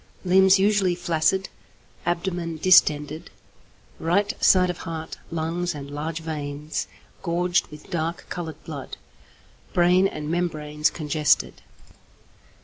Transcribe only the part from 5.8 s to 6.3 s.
large